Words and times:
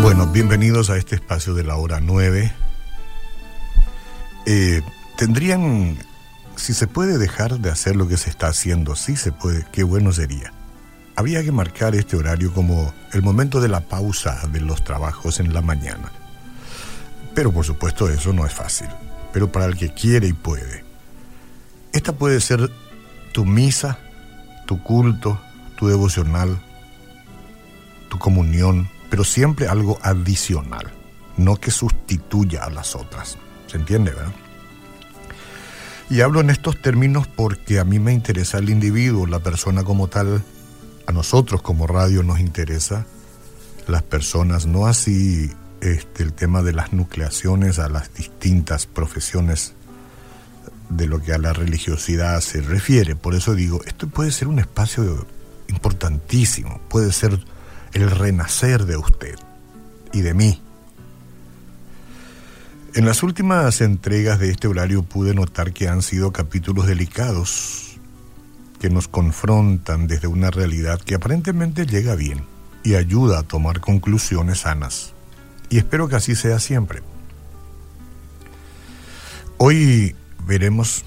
Bueno, 0.00 0.28
bienvenidos 0.32 0.90
a 0.90 0.96
este 0.96 1.16
espacio 1.16 1.52
de 1.54 1.64
la 1.64 1.74
hora 1.74 1.98
9. 2.00 2.52
Eh, 4.46 4.82
tendrían, 5.16 5.98
si 6.54 6.72
se 6.72 6.86
puede 6.86 7.18
dejar 7.18 7.58
de 7.58 7.70
hacer 7.70 7.96
lo 7.96 8.06
que 8.06 8.16
se 8.16 8.30
está 8.30 8.46
haciendo, 8.46 8.94
sí 8.94 9.16
se 9.16 9.32
puede, 9.32 9.66
qué 9.72 9.82
bueno 9.82 10.12
sería. 10.12 10.52
Había 11.16 11.42
que 11.42 11.50
marcar 11.50 11.96
este 11.96 12.16
horario 12.16 12.54
como 12.54 12.94
el 13.12 13.22
momento 13.22 13.60
de 13.60 13.68
la 13.68 13.88
pausa 13.88 14.46
de 14.52 14.60
los 14.60 14.84
trabajos 14.84 15.40
en 15.40 15.52
la 15.52 15.62
mañana. 15.62 16.12
Pero 17.34 17.50
por 17.50 17.64
supuesto 17.64 18.08
eso 18.08 18.32
no 18.32 18.46
es 18.46 18.52
fácil, 18.52 18.86
pero 19.32 19.50
para 19.50 19.66
el 19.66 19.76
que 19.76 19.92
quiere 19.92 20.28
y 20.28 20.32
puede. 20.32 20.84
Esta 21.92 22.12
puede 22.12 22.40
ser 22.40 22.70
tu 23.32 23.44
misa, 23.44 23.98
tu 24.66 24.82
culto, 24.82 25.40
tu 25.76 25.88
devocional, 25.88 26.58
tu 28.08 28.18
comunión, 28.18 28.88
pero 29.10 29.24
siempre 29.24 29.68
algo 29.68 29.98
adicional, 30.02 30.92
no 31.36 31.56
que 31.56 31.70
sustituya 31.70 32.64
a 32.64 32.70
las 32.70 32.94
otras. 32.94 33.38
¿Se 33.66 33.78
entiende, 33.78 34.10
verdad? 34.12 34.32
Y 36.10 36.20
hablo 36.20 36.40
en 36.40 36.50
estos 36.50 36.80
términos 36.80 37.26
porque 37.26 37.78
a 37.78 37.84
mí 37.84 37.98
me 37.98 38.12
interesa 38.12 38.58
el 38.58 38.68
individuo, 38.68 39.26
la 39.26 39.38
persona 39.38 39.82
como 39.82 40.08
tal. 40.08 40.42
A 41.06 41.12
nosotros 41.12 41.62
como 41.62 41.86
radio 41.86 42.22
nos 42.22 42.38
interesa 42.38 43.06
las 43.88 44.02
personas, 44.02 44.66
no 44.66 44.86
así 44.86 45.50
este, 45.80 46.22
el 46.22 46.32
tema 46.32 46.62
de 46.62 46.72
las 46.72 46.92
nucleaciones 46.92 47.78
a 47.78 47.88
las 47.88 48.14
distintas 48.14 48.86
profesiones 48.86 49.74
de 50.96 51.06
lo 51.06 51.20
que 51.20 51.32
a 51.32 51.38
la 51.38 51.52
religiosidad 51.52 52.40
se 52.40 52.60
refiere. 52.60 53.16
Por 53.16 53.34
eso 53.34 53.54
digo, 53.54 53.80
esto 53.84 54.08
puede 54.08 54.30
ser 54.30 54.48
un 54.48 54.58
espacio 54.58 55.26
importantísimo, 55.68 56.80
puede 56.88 57.12
ser 57.12 57.44
el 57.92 58.10
renacer 58.10 58.84
de 58.84 58.96
usted 58.96 59.38
y 60.12 60.20
de 60.20 60.34
mí. 60.34 60.62
En 62.94 63.06
las 63.06 63.22
últimas 63.22 63.80
entregas 63.80 64.38
de 64.38 64.50
este 64.50 64.68
horario 64.68 65.02
pude 65.02 65.34
notar 65.34 65.72
que 65.72 65.88
han 65.88 66.02
sido 66.02 66.32
capítulos 66.32 66.86
delicados 66.86 67.98
que 68.78 68.90
nos 68.90 69.08
confrontan 69.08 70.08
desde 70.08 70.26
una 70.26 70.50
realidad 70.50 71.00
que 71.00 71.14
aparentemente 71.14 71.86
llega 71.86 72.16
bien 72.16 72.44
y 72.82 72.96
ayuda 72.96 73.38
a 73.38 73.42
tomar 73.44 73.80
conclusiones 73.80 74.60
sanas. 74.60 75.14
Y 75.70 75.78
espero 75.78 76.08
que 76.08 76.16
así 76.16 76.34
sea 76.34 76.58
siempre. 76.58 77.00
Hoy 79.56 80.16
veremos 80.46 81.04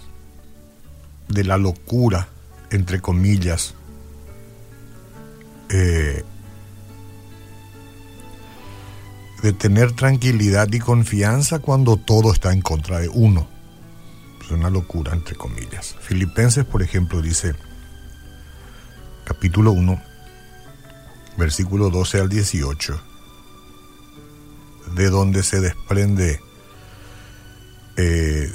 de 1.28 1.44
la 1.44 1.58
locura, 1.58 2.28
entre 2.70 3.02
comillas, 3.02 3.74
eh, 5.70 6.24
de 9.42 9.54
tener 9.54 9.92
tranquilidad 9.92 10.72
y 10.72 10.80
confianza 10.80 11.60
cuando 11.60 11.98
todo 11.98 12.32
está 12.32 12.52
en 12.54 12.62
contra 12.62 13.00
de 13.00 13.10
uno. 13.10 13.48
Es 14.42 14.52
una 14.52 14.70
locura, 14.70 15.14
entre 15.14 15.36
comillas. 15.36 15.96
Filipenses, 16.02 16.66
por 16.66 16.82
ejemplo, 16.82 17.22
dice, 17.22 17.54
capítulo 19.24 19.72
1, 19.72 20.02
versículo 21.38 21.90
12 21.90 22.22
al 22.22 22.30
18, 22.30 23.02
de 24.96 25.10
donde 25.10 25.44
se 25.44 25.62
desprende 25.62 26.40
eh, 27.98 28.52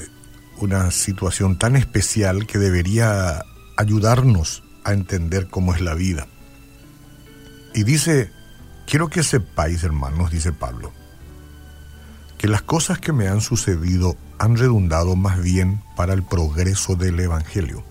una 0.60 0.90
situación 0.90 1.58
tan 1.58 1.76
especial 1.76 2.46
que 2.46 2.58
debería 2.58 3.44
ayudarnos 3.76 4.62
a 4.84 4.92
entender 4.92 5.48
cómo 5.48 5.74
es 5.74 5.80
la 5.80 5.94
vida. 5.94 6.26
Y 7.74 7.84
dice, 7.84 8.32
Quiero 8.90 9.08
que 9.08 9.22
sepáis, 9.22 9.84
hermanos, 9.84 10.32
dice 10.32 10.52
Pablo, 10.52 10.92
que 12.38 12.48
las 12.48 12.62
cosas 12.62 12.98
que 12.98 13.12
me 13.12 13.28
han 13.28 13.40
sucedido 13.40 14.16
han 14.36 14.56
redundado 14.56 15.14
más 15.14 15.40
bien 15.40 15.80
para 15.94 16.12
el 16.12 16.24
progreso 16.24 16.96
del 16.96 17.20
Evangelio. 17.20 17.84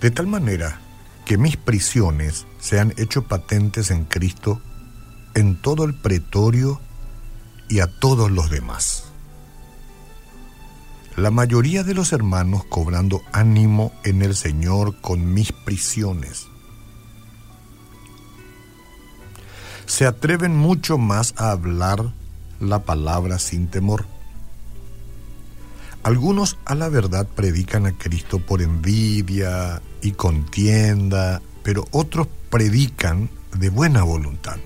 De 0.00 0.10
tal 0.10 0.26
manera 0.26 0.80
que 1.26 1.36
mis 1.36 1.58
prisiones 1.58 2.46
se 2.60 2.80
han 2.80 2.94
hecho 2.96 3.28
patentes 3.28 3.90
en 3.90 4.06
Cristo 4.06 4.62
en 5.34 5.60
todo 5.60 5.84
el 5.84 5.92
pretorio 5.94 6.80
y 7.68 7.80
a 7.80 7.88
todos 7.88 8.30
los 8.30 8.48
demás. 8.48 9.07
La 11.18 11.32
mayoría 11.32 11.82
de 11.82 11.94
los 11.94 12.12
hermanos 12.12 12.62
cobrando 12.68 13.22
ánimo 13.32 13.90
en 14.04 14.22
el 14.22 14.36
Señor 14.36 15.00
con 15.00 15.34
mis 15.34 15.50
prisiones 15.50 16.46
se 19.84 20.06
atreven 20.06 20.56
mucho 20.56 20.96
más 20.96 21.34
a 21.36 21.50
hablar 21.50 22.12
la 22.60 22.84
palabra 22.84 23.40
sin 23.40 23.66
temor. 23.66 24.04
Algunos 26.04 26.56
a 26.64 26.76
la 26.76 26.88
verdad 26.88 27.26
predican 27.26 27.86
a 27.86 27.98
Cristo 27.98 28.38
por 28.38 28.62
envidia 28.62 29.82
y 30.00 30.12
contienda, 30.12 31.42
pero 31.64 31.84
otros 31.90 32.28
predican 32.48 33.28
de 33.56 33.70
buena 33.70 34.04
voluntad. 34.04 34.58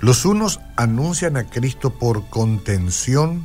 Los 0.00 0.24
unos 0.24 0.60
anuncian 0.76 1.36
a 1.36 1.44
Cristo 1.44 1.98
por 1.98 2.28
contención, 2.28 3.44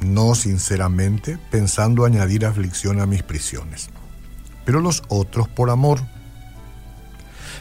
no 0.00 0.34
sinceramente, 0.34 1.38
pensando 1.50 2.04
añadir 2.04 2.46
aflicción 2.46 3.00
a 3.00 3.06
mis 3.06 3.22
prisiones, 3.22 3.90
pero 4.64 4.80
los 4.80 5.02
otros 5.08 5.48
por 5.48 5.70
amor 5.70 6.00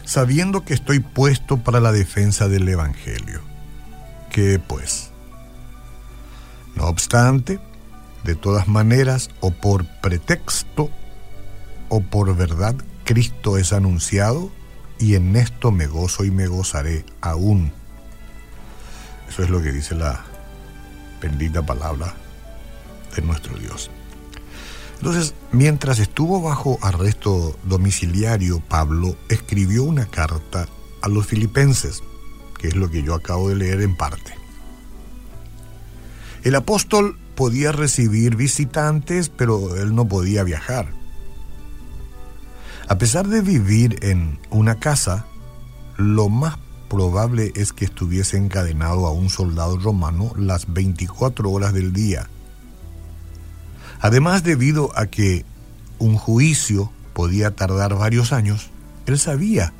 sabiendo 0.07 0.63
que 0.63 0.73
estoy 0.73 1.01
puesto 1.01 1.57
para 1.57 1.81
la 1.81 1.91
defensa 1.91 2.47
del 2.47 2.67
Evangelio. 2.67 3.41
¿Qué 4.31 4.57
pues? 4.57 5.11
No 6.75 6.85
obstante, 6.85 7.59
de 8.23 8.35
todas 8.35 8.69
maneras, 8.69 9.29
o 9.41 9.51
por 9.51 9.85
pretexto, 9.99 10.89
o 11.89 12.01
por 12.01 12.35
verdad, 12.37 12.75
Cristo 13.03 13.57
es 13.57 13.73
anunciado, 13.73 14.49
y 14.97 15.15
en 15.15 15.35
esto 15.35 15.71
me 15.71 15.87
gozo 15.87 16.23
y 16.23 16.31
me 16.31 16.47
gozaré 16.47 17.05
aún. 17.19 17.73
Eso 19.29 19.43
es 19.43 19.49
lo 19.49 19.61
que 19.61 19.71
dice 19.71 19.95
la 19.95 20.23
bendita 21.21 21.65
palabra 21.65 22.13
de 23.15 23.21
nuestro 23.21 23.57
Dios. 23.57 23.89
Entonces, 24.97 25.35
mientras 25.51 25.99
estuvo 25.99 26.41
bajo 26.41 26.79
arresto 26.81 27.57
domiciliario, 27.63 28.59
Pablo 28.59 29.15
escribió 29.29 29.83
una 29.83 30.07
carta 30.07 30.67
a 31.01 31.07
los 31.07 31.25
filipenses, 31.27 32.01
que 32.57 32.69
es 32.69 32.75
lo 32.75 32.89
que 32.89 33.03
yo 33.03 33.13
acabo 33.13 33.49
de 33.49 33.55
leer 33.55 33.81
en 33.81 33.95
parte. 33.95 34.33
El 36.43 36.55
apóstol 36.55 37.17
podía 37.35 37.71
recibir 37.71 38.35
visitantes, 38.35 39.29
pero 39.29 39.75
él 39.75 39.93
no 39.93 40.07
podía 40.07 40.43
viajar. 40.43 40.91
A 42.87 42.97
pesar 42.97 43.27
de 43.27 43.41
vivir 43.41 43.99
en 44.01 44.39
una 44.49 44.79
casa, 44.79 45.25
lo 45.97 46.29
más 46.29 46.57
probable 46.89 47.51
es 47.55 47.73
que 47.73 47.85
estuviese 47.85 48.37
encadenado 48.37 49.07
a 49.07 49.11
un 49.11 49.29
soldado 49.29 49.77
romano 49.77 50.33
las 50.37 50.71
24 50.71 51.49
horas 51.51 51.73
del 51.73 51.93
día 51.93 52.29
Además, 53.99 54.43
debido 54.43 54.91
a 54.97 55.07
que 55.07 55.45
un 55.99 56.17
juicio 56.17 56.91
podía 57.13 57.55
tardar 57.55 57.95
varios 57.95 58.31
años, 58.31 58.69
él 59.05 59.17
sabía 59.17 59.73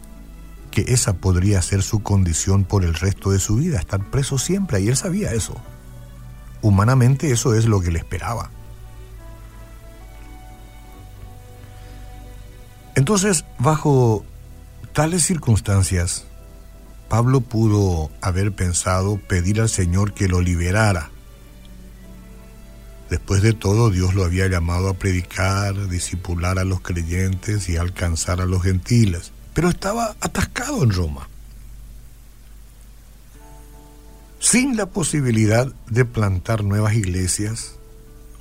que 0.72 0.85
esa 0.90 1.13
podría 1.13 1.62
ser 1.62 1.84
su 1.84 2.01
condición 2.01 2.63
por 2.63 2.84
el 2.84 2.94
resto 2.94 3.31
de 3.31 3.40
su 3.40 3.56
vida, 3.56 3.79
estar 3.79 4.03
preso 4.09 4.38
siempre, 4.38 4.81
y 4.81 4.88
él 4.88 4.97
sabía 4.97 5.34
eso. 5.34 5.56
Humanamente 6.62 7.31
eso 7.31 7.53
es 7.53 7.66
lo 7.66 7.81
que 7.81 7.91
le 7.91 8.00
esperaba. 8.00 8.50
Entonces, 12.96 13.46
bajo 13.59 14.26
tales 14.93 15.23
circunstancias, 15.23 16.26
Pablo 17.09 17.42
pudo 17.42 18.12
haber 18.22 18.52
pensado 18.52 19.18
pedir 19.18 19.62
al 19.62 19.70
Señor 19.70 20.14
que 20.14 20.28
lo 20.28 20.42
liberara. 20.42 21.09
Después 23.09 23.42
de 23.42 23.54
todo, 23.54 23.90
Dios 23.90 24.14
lo 24.14 24.26
había 24.26 24.48
llamado 24.48 24.90
a 24.90 24.96
predicar, 24.96 25.88
discipular 25.88 26.59
a 26.59 26.66
los 26.66 26.82
creyentes 26.82 27.70
y 27.70 27.78
alcanzar 27.78 28.42
a 28.42 28.46
los 28.46 28.64
gentiles, 28.64 29.32
pero 29.54 29.70
estaba 29.70 30.18
atascado 30.20 30.84
en 30.84 30.92
Roma, 30.92 31.30
sin 34.40 34.76
la 34.76 34.88
posibilidad 34.88 35.72
de 35.90 36.04
plantar 36.04 36.66
nuevas 36.66 36.96
iglesias 36.96 37.76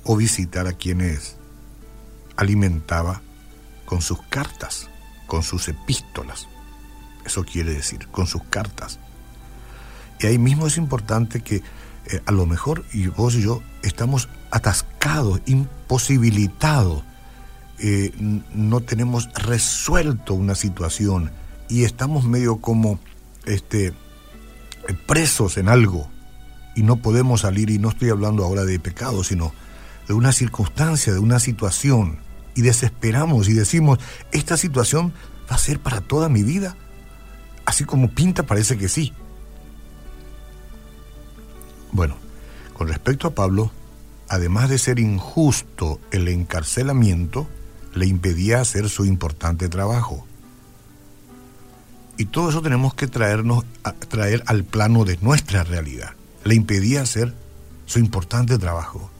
o 0.03 0.17
visitar 0.17 0.67
a 0.67 0.73
quienes 0.73 1.37
alimentaba 2.35 3.21
con 3.85 4.01
sus 4.01 4.21
cartas, 4.23 4.89
con 5.25 5.43
sus 5.43 5.69
epístolas. 5.69 6.47
Eso 7.27 7.43
quiere 7.43 7.73
decir, 7.73 8.07
con 8.07 8.25
sus 8.25 8.41
cartas. 8.43 8.99
Y 10.19 10.25
ahí 10.25 10.37
mismo 10.37 10.65
es 10.65 10.77
importante 10.77 11.41
que 11.41 11.57
eh, 12.05 12.21
a 12.25 12.31
lo 12.31 12.45
mejor 12.45 12.85
vos 13.15 13.35
y 13.35 13.43
yo 13.43 13.61
estamos 13.83 14.29
atascados, 14.49 15.41
imposibilitados, 15.45 17.03
eh, 17.79 18.11
no 18.17 18.79
tenemos 18.79 19.29
resuelto 19.33 20.33
una 20.33 20.55
situación 20.55 21.31
y 21.69 21.83
estamos 21.83 22.23
medio 22.23 22.57
como 22.57 22.99
este, 23.45 23.93
presos 25.05 25.57
en 25.57 25.67
algo 25.69 26.09
y 26.75 26.83
no 26.83 26.95
podemos 26.97 27.41
salir, 27.41 27.69
y 27.69 27.77
no 27.77 27.89
estoy 27.89 28.09
hablando 28.09 28.45
ahora 28.45 28.63
de 28.63 28.79
pecado, 28.79 29.23
sino 29.23 29.51
de 30.07 30.13
una 30.13 30.31
circunstancia, 30.31 31.11
de 31.11 31.19
una 31.19 31.39
situación, 31.39 32.19
y 32.55 32.61
desesperamos 32.61 33.49
y 33.49 33.53
decimos, 33.53 33.99
esta 34.31 34.57
situación 34.57 35.13
va 35.49 35.55
a 35.55 35.59
ser 35.59 35.79
para 35.79 36.01
toda 36.01 36.27
mi 36.27 36.41
vida. 36.41 36.75
Así 37.67 37.83
como 37.83 38.09
pinta 38.09 38.43
parece 38.43 38.77
que 38.77 38.87
sí. 38.87 39.11
Bueno, 41.91 42.15
con 42.71 42.87
respecto 42.87 43.27
a 43.27 43.35
Pablo, 43.35 43.71
además 44.29 44.69
de 44.69 44.77
ser 44.77 44.99
injusto 44.99 45.99
el 46.11 46.29
encarcelamiento, 46.29 47.45
le 47.93 48.07
impedía 48.07 48.61
hacer 48.61 48.87
su 48.87 49.03
importante 49.03 49.67
trabajo. 49.67 50.25
Y 52.17 52.27
todo 52.27 52.51
eso 52.51 52.61
tenemos 52.61 52.93
que 52.93 53.07
traernos 53.07 53.65
traer 54.07 54.43
al 54.45 54.63
plano 54.63 55.03
de 55.03 55.17
nuestra 55.17 55.65
realidad. 55.65 56.11
Le 56.45 56.55
impedía 56.55 57.01
hacer 57.01 57.33
su 57.85 57.99
importante 57.99 58.57
trabajo. 58.57 59.11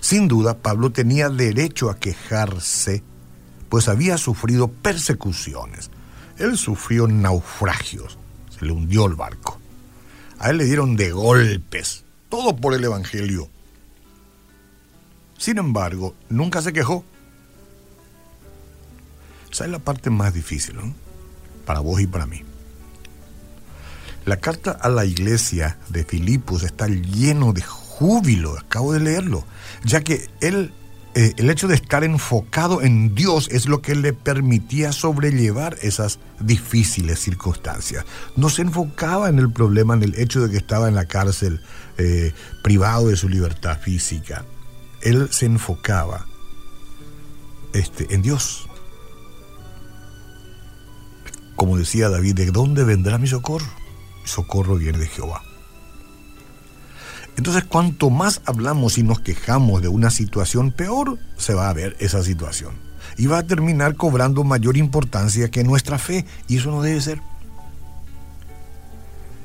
Sin 0.00 0.26
duda, 0.26 0.58
Pablo 0.58 0.90
tenía 0.90 1.28
derecho 1.28 1.88
a 1.88 2.00
quejarse, 2.00 3.04
pues 3.68 3.86
había 3.86 4.18
sufrido 4.18 4.66
persecuciones. 4.66 5.91
Él 6.38 6.56
sufrió 6.56 7.06
naufragios, 7.06 8.18
se 8.50 8.64
le 8.64 8.72
hundió 8.72 9.06
el 9.06 9.14
barco. 9.14 9.58
A 10.38 10.50
él 10.50 10.58
le 10.58 10.64
dieron 10.64 10.96
de 10.96 11.12
golpes, 11.12 12.04
todo 12.28 12.56
por 12.56 12.74
el 12.74 12.84
Evangelio. 12.84 13.48
Sin 15.38 15.58
embargo, 15.58 16.14
nunca 16.28 16.62
se 16.62 16.72
quejó. 16.72 17.04
Esa 19.50 19.64
es 19.64 19.70
la 19.70 19.78
parte 19.78 20.08
más 20.08 20.32
difícil, 20.32 20.76
¿no? 20.76 20.94
Para 21.66 21.80
vos 21.80 22.00
y 22.00 22.06
para 22.06 22.26
mí. 22.26 22.42
La 24.24 24.36
carta 24.36 24.70
a 24.70 24.88
la 24.88 25.04
iglesia 25.04 25.78
de 25.88 26.04
Filipos 26.04 26.62
está 26.62 26.86
lleno 26.86 27.52
de 27.52 27.62
júbilo, 27.62 28.56
acabo 28.56 28.92
de 28.92 29.00
leerlo, 29.00 29.44
ya 29.84 30.02
que 30.02 30.30
él, 30.40 30.72
eh, 31.14 31.34
el 31.36 31.50
hecho 31.50 31.68
de 31.68 31.74
estar 31.74 32.04
enfocado 32.04 32.80
en 32.80 33.14
Dios 33.14 33.48
es 33.50 33.66
lo 33.66 33.82
que 33.82 33.94
le 33.94 34.14
permitía 34.14 34.92
sobrellevar 34.92 35.76
esas 35.82 36.18
difíciles 36.40 37.18
circunstancias. 37.18 38.06
No 38.34 38.48
se 38.48 38.62
enfocaba 38.62 39.28
en 39.28 39.38
el 39.38 39.52
problema, 39.52 39.92
en 39.92 40.04
el 40.04 40.14
hecho 40.14 40.40
de 40.40 40.50
que 40.50 40.56
estaba 40.56 40.88
en 40.88 40.94
la 40.94 41.04
cárcel 41.04 41.60
eh, 41.98 42.32
privado 42.62 43.08
de 43.08 43.16
su 43.16 43.28
libertad 43.28 43.78
física. 43.78 44.46
Él 45.02 45.28
se 45.30 45.46
enfocaba 45.46 46.26
este, 47.74 48.14
en 48.14 48.22
Dios. 48.22 48.66
Como 51.56 51.76
decía 51.76 52.08
David, 52.08 52.36
¿de 52.36 52.46
dónde 52.46 52.84
vendrá 52.84 53.18
mi 53.18 53.26
socorro? 53.26 53.66
Mi 54.22 54.28
socorro 54.28 54.76
viene 54.76 54.98
de 54.98 55.08
Jehová. 55.08 55.42
Entonces, 57.36 57.64
cuanto 57.64 58.10
más 58.10 58.42
hablamos 58.44 58.98
y 58.98 59.02
nos 59.02 59.20
quejamos 59.20 59.82
de 59.82 59.88
una 59.88 60.10
situación, 60.10 60.70
peor 60.70 61.18
se 61.36 61.54
va 61.54 61.68
a 61.68 61.72
ver 61.72 61.96
esa 61.98 62.22
situación. 62.22 62.74
Y 63.16 63.26
va 63.26 63.38
a 63.38 63.46
terminar 63.46 63.96
cobrando 63.96 64.44
mayor 64.44 64.76
importancia 64.76 65.50
que 65.50 65.64
nuestra 65.64 65.98
fe. 65.98 66.24
Y 66.48 66.58
eso 66.58 66.70
no 66.70 66.82
debe 66.82 67.00
ser. 67.00 67.20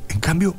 En 0.10 0.20
cambio, 0.20 0.56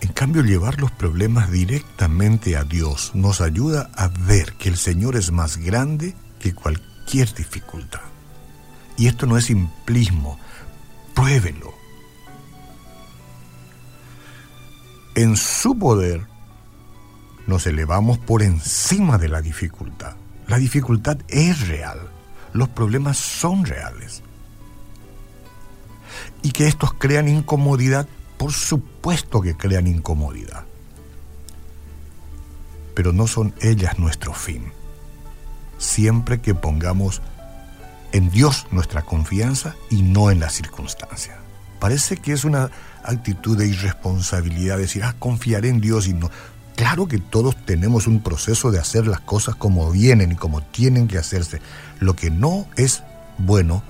en 0.00 0.12
cambio, 0.12 0.42
llevar 0.42 0.80
los 0.80 0.90
problemas 0.90 1.50
directamente 1.50 2.56
a 2.56 2.64
Dios 2.64 3.12
nos 3.14 3.40
ayuda 3.40 3.90
a 3.94 4.08
ver 4.08 4.54
que 4.54 4.68
el 4.68 4.76
Señor 4.76 5.16
es 5.16 5.30
más 5.30 5.58
grande 5.58 6.14
que 6.38 6.54
cualquier 6.54 7.32
dificultad. 7.34 8.00
Y 8.96 9.06
esto 9.06 9.26
no 9.26 9.36
es 9.36 9.46
simplismo, 9.46 10.38
pruébelo. 11.14 11.74
En 15.20 15.36
su 15.36 15.78
poder 15.78 16.26
nos 17.46 17.66
elevamos 17.66 18.16
por 18.16 18.40
encima 18.40 19.18
de 19.18 19.28
la 19.28 19.42
dificultad. 19.42 20.16
La 20.48 20.56
dificultad 20.56 21.18
es 21.28 21.68
real, 21.68 22.08
los 22.54 22.70
problemas 22.70 23.18
son 23.18 23.66
reales. 23.66 24.22
Y 26.42 26.52
que 26.52 26.68
estos 26.68 26.94
crean 26.94 27.28
incomodidad, 27.28 28.08
por 28.38 28.54
supuesto 28.54 29.42
que 29.42 29.58
crean 29.58 29.86
incomodidad. 29.86 30.64
Pero 32.94 33.12
no 33.12 33.26
son 33.26 33.52
ellas 33.60 33.98
nuestro 33.98 34.32
fin. 34.32 34.72
Siempre 35.76 36.40
que 36.40 36.54
pongamos 36.54 37.20
en 38.12 38.30
Dios 38.30 38.68
nuestra 38.70 39.02
confianza 39.02 39.76
y 39.90 40.00
no 40.00 40.30
en 40.30 40.40
la 40.40 40.48
circunstancia. 40.48 41.36
Parece 41.80 42.18
que 42.18 42.32
es 42.32 42.44
una 42.44 42.70
actitud 43.02 43.56
de 43.58 43.66
irresponsabilidad 43.66 44.78
decir, 44.78 45.02
ah, 45.02 45.16
confiaré 45.18 45.70
en 45.70 45.80
Dios 45.80 46.06
y 46.06 46.12
no. 46.12 46.30
Claro 46.76 47.08
que 47.08 47.18
todos 47.18 47.56
tenemos 47.64 48.06
un 48.06 48.22
proceso 48.22 48.70
de 48.70 48.78
hacer 48.78 49.06
las 49.06 49.20
cosas 49.20 49.54
como 49.56 49.90
vienen 49.90 50.32
y 50.32 50.36
como 50.36 50.62
tienen 50.62 51.08
que 51.08 51.18
hacerse. 51.18 51.60
Lo 51.98 52.14
que 52.14 52.30
no 52.30 52.66
es 52.76 53.02
bueno 53.38 53.82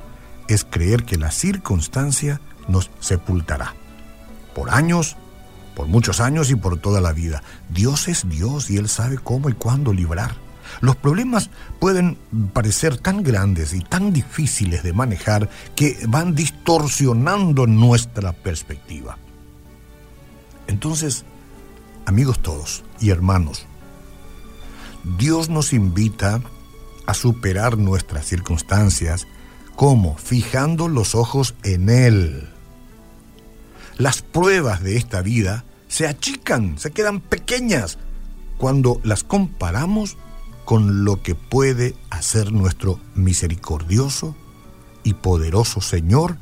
es 0.48 0.64
creer 0.64 1.04
que 1.04 1.16
la 1.16 1.30
circunstancia 1.30 2.40
nos 2.68 2.90
sepultará. 3.00 3.74
Por 4.54 4.70
años, 4.70 5.16
por 5.74 5.86
muchos 5.86 6.20
años 6.20 6.50
y 6.50 6.56
por 6.56 6.78
toda 6.78 7.00
la 7.00 7.12
vida. 7.12 7.42
Dios 7.68 8.08
es 8.08 8.28
Dios 8.28 8.70
y 8.70 8.76
Él 8.76 8.88
sabe 8.88 9.18
cómo 9.18 9.48
y 9.48 9.54
cuándo 9.54 9.92
librar. 9.92 10.34
Los 10.80 10.96
problemas 10.96 11.50
pueden 11.78 12.16
parecer 12.52 12.96
tan 12.96 13.22
grandes 13.22 13.74
y 13.74 13.80
tan 13.80 14.12
difíciles 14.12 14.82
de 14.82 14.92
manejar 14.92 15.48
que 15.76 15.98
van 16.08 16.34
distorsionando 16.34 17.66
nuestra 17.66 18.32
perspectiva. 18.32 19.18
Entonces, 20.66 21.24
amigos 22.06 22.40
todos 22.40 22.84
y 23.00 23.10
hermanos, 23.10 23.66
Dios 25.18 25.48
nos 25.48 25.72
invita 25.72 26.40
a 27.06 27.14
superar 27.14 27.78
nuestras 27.78 28.26
circunstancias 28.26 29.26
como 29.76 30.16
fijando 30.16 30.88
los 30.88 31.14
ojos 31.14 31.54
en 31.62 31.88
Él. 31.88 32.48
Las 33.96 34.22
pruebas 34.22 34.82
de 34.82 34.96
esta 34.96 35.22
vida 35.22 35.64
se 35.88 36.06
achican, 36.06 36.78
se 36.78 36.90
quedan 36.90 37.20
pequeñas 37.20 37.98
cuando 38.58 39.00
las 39.02 39.24
comparamos 39.24 40.16
con 40.70 41.04
lo 41.04 41.20
que 41.20 41.34
puede 41.34 41.96
hacer 42.10 42.52
nuestro 42.52 43.00
misericordioso 43.16 44.36
y 45.02 45.14
poderoso 45.14 45.80
Señor, 45.80 46.36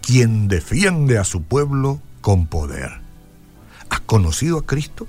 quien 0.00 0.48
defiende 0.48 1.18
a 1.18 1.24
su 1.24 1.42
pueblo 1.42 2.00
con 2.22 2.46
poder. 2.46 3.02
¿Has 3.90 4.00
conocido 4.00 4.56
a 4.56 4.64
Cristo? 4.64 5.06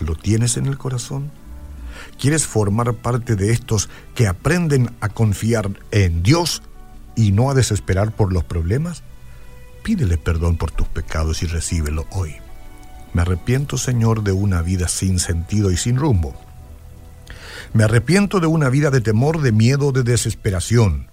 ¿Lo 0.00 0.16
tienes 0.16 0.56
en 0.56 0.66
el 0.66 0.76
corazón? 0.76 1.30
¿Quieres 2.18 2.48
formar 2.48 2.94
parte 2.94 3.36
de 3.36 3.52
estos 3.52 3.88
que 4.16 4.26
aprenden 4.26 4.90
a 5.00 5.08
confiar 5.08 5.70
en 5.92 6.24
Dios 6.24 6.64
y 7.14 7.30
no 7.30 7.48
a 7.48 7.54
desesperar 7.54 8.10
por 8.10 8.32
los 8.32 8.42
problemas? 8.42 9.04
Pídele 9.84 10.18
perdón 10.18 10.56
por 10.56 10.72
tus 10.72 10.88
pecados 10.88 11.44
y 11.44 11.46
recíbelo 11.46 12.06
hoy. 12.10 12.34
Me 13.14 13.22
arrepiento, 13.22 13.78
Señor, 13.78 14.24
de 14.24 14.32
una 14.32 14.62
vida 14.62 14.88
sin 14.88 15.20
sentido 15.20 15.70
y 15.70 15.76
sin 15.76 15.94
rumbo. 15.94 16.34
Me 17.76 17.84
arrepiento 17.84 18.40
de 18.40 18.46
una 18.46 18.70
vida 18.70 18.88
de 18.88 19.02
temor, 19.02 19.42
de 19.42 19.52
miedo, 19.52 19.92
de 19.92 20.02
desesperación. 20.02 21.10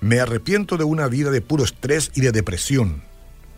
Me 0.00 0.20
arrepiento 0.20 0.76
de 0.76 0.84
una 0.84 1.08
vida 1.08 1.32
de 1.32 1.40
puro 1.40 1.64
estrés 1.64 2.12
y 2.14 2.20
de 2.20 2.30
depresión. 2.30 3.02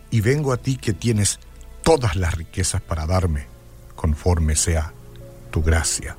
Y 0.09 0.21
vengo 0.21 0.51
a 0.51 0.57
ti 0.57 0.77
que 0.77 0.93
tienes 0.93 1.39
todas 1.83 2.15
las 2.15 2.33
riquezas 2.33 2.81
para 2.81 3.05
darme, 3.05 3.45
conforme 3.95 4.55
sea 4.55 4.93
tu 5.51 5.61
gracia, 5.61 6.17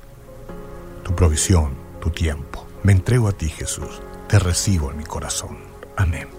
tu 1.03 1.13
provisión, 1.13 1.73
tu 1.99 2.11
tiempo. 2.11 2.65
Me 2.83 2.93
entrego 2.93 3.27
a 3.27 3.33
ti, 3.33 3.49
Jesús. 3.49 4.01
Te 4.29 4.39
recibo 4.39 4.91
en 4.91 4.99
mi 4.99 5.03
corazón. 5.03 5.57
Amén. 5.97 6.29